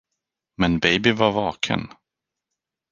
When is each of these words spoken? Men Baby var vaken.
Men 0.57 0.79
Baby 0.79 1.11
var 1.11 1.31
vaken. 1.31 1.87